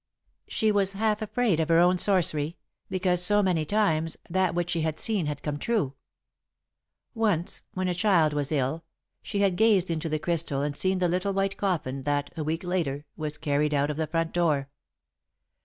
[0.47, 2.57] She was half afraid of her own sorcery,
[2.89, 5.93] because, so many times, that which she had seen had come true.
[7.13, 8.83] Once, when a child was ill,
[9.21, 12.63] she had gazed into the crystal and seen the little white coffin that, a week
[12.63, 14.71] later, was carried out of the front door.